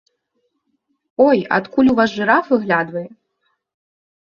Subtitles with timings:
[1.27, 3.09] Ой, адкуль у вас жыраф выглядвае!